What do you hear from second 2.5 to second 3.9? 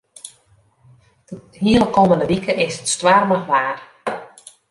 is it stoarmich waar.